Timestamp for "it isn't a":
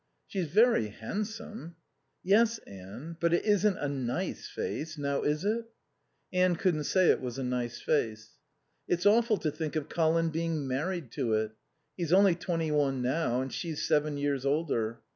3.35-3.87